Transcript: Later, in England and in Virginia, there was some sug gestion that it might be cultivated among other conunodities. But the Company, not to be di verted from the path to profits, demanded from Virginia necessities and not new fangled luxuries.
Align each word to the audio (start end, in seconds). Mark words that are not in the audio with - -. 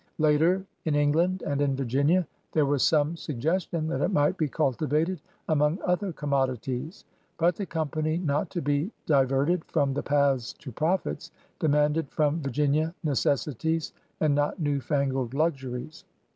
Later, 0.17 0.65
in 0.85 0.95
England 0.95 1.43
and 1.45 1.61
in 1.61 1.75
Virginia, 1.75 2.25
there 2.53 2.65
was 2.65 2.81
some 2.81 3.15
sug 3.15 3.39
gestion 3.39 3.87
that 3.89 4.01
it 4.01 4.09
might 4.09 4.35
be 4.35 4.47
cultivated 4.47 5.21
among 5.47 5.77
other 5.85 6.11
conunodities. 6.11 7.03
But 7.37 7.55
the 7.55 7.67
Company, 7.67 8.17
not 8.17 8.49
to 8.49 8.63
be 8.63 8.91
di 9.05 9.23
verted 9.25 9.63
from 9.65 9.93
the 9.93 10.01
path 10.01 10.57
to 10.57 10.71
profits, 10.71 11.29
demanded 11.59 12.09
from 12.09 12.41
Virginia 12.41 12.95
necessities 13.03 13.93
and 14.19 14.33
not 14.33 14.59
new 14.59 14.79
fangled 14.81 15.35
luxuries. 15.35 16.03